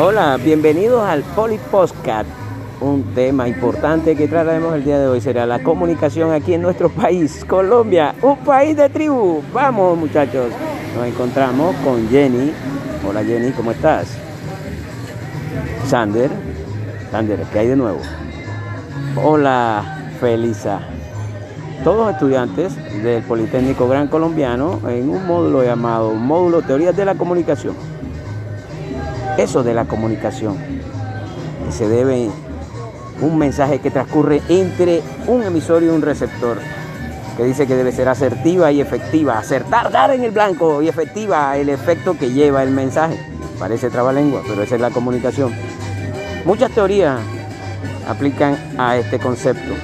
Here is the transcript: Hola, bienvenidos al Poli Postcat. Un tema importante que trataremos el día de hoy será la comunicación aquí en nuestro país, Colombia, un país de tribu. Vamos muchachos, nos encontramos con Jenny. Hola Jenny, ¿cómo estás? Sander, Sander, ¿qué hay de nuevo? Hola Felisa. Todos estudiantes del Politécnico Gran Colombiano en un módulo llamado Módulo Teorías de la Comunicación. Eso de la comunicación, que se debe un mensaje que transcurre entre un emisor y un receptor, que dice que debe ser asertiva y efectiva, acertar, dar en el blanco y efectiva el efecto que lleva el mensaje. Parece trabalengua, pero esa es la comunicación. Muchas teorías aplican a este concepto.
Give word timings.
Hola, 0.00 0.36
bienvenidos 0.36 1.02
al 1.02 1.24
Poli 1.24 1.58
Postcat. 1.58 2.24
Un 2.80 3.02
tema 3.16 3.48
importante 3.48 4.14
que 4.14 4.28
trataremos 4.28 4.72
el 4.76 4.84
día 4.84 4.96
de 4.96 5.08
hoy 5.08 5.20
será 5.20 5.44
la 5.44 5.60
comunicación 5.64 6.30
aquí 6.30 6.54
en 6.54 6.62
nuestro 6.62 6.88
país, 6.88 7.44
Colombia, 7.44 8.14
un 8.22 8.38
país 8.38 8.76
de 8.76 8.88
tribu. 8.90 9.42
Vamos 9.52 9.98
muchachos, 9.98 10.52
nos 10.94 11.04
encontramos 11.04 11.74
con 11.82 12.08
Jenny. 12.10 12.52
Hola 13.08 13.24
Jenny, 13.24 13.50
¿cómo 13.50 13.72
estás? 13.72 14.16
Sander, 15.88 16.30
Sander, 17.10 17.40
¿qué 17.52 17.58
hay 17.58 17.66
de 17.66 17.76
nuevo? 17.76 17.98
Hola 19.20 20.12
Felisa. 20.20 20.78
Todos 21.82 22.12
estudiantes 22.12 22.76
del 23.02 23.24
Politécnico 23.24 23.88
Gran 23.88 24.06
Colombiano 24.06 24.78
en 24.88 25.08
un 25.08 25.26
módulo 25.26 25.64
llamado 25.64 26.12
Módulo 26.14 26.62
Teorías 26.62 26.96
de 26.96 27.04
la 27.04 27.16
Comunicación. 27.16 27.74
Eso 29.38 29.62
de 29.62 29.72
la 29.72 29.84
comunicación, 29.84 30.58
que 31.64 31.72
se 31.72 31.88
debe 31.88 32.28
un 33.20 33.38
mensaje 33.38 33.78
que 33.78 33.90
transcurre 33.90 34.42
entre 34.48 35.00
un 35.28 35.44
emisor 35.44 35.84
y 35.84 35.88
un 35.88 36.02
receptor, 36.02 36.58
que 37.36 37.44
dice 37.44 37.68
que 37.68 37.76
debe 37.76 37.92
ser 37.92 38.08
asertiva 38.08 38.72
y 38.72 38.80
efectiva, 38.80 39.38
acertar, 39.38 39.92
dar 39.92 40.10
en 40.10 40.24
el 40.24 40.32
blanco 40.32 40.82
y 40.82 40.88
efectiva 40.88 41.56
el 41.56 41.68
efecto 41.68 42.18
que 42.18 42.32
lleva 42.32 42.64
el 42.64 42.72
mensaje. 42.72 43.16
Parece 43.60 43.90
trabalengua, 43.90 44.42
pero 44.46 44.60
esa 44.60 44.74
es 44.74 44.80
la 44.80 44.90
comunicación. 44.90 45.52
Muchas 46.44 46.72
teorías 46.72 47.20
aplican 48.08 48.58
a 48.76 48.96
este 48.96 49.20
concepto. 49.20 49.74